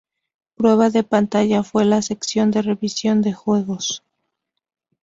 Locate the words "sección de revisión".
2.01-3.21